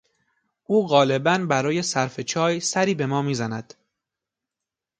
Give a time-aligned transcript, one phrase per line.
[0.63, 3.73] او غالبا برای صرف چای سری به ما میزند.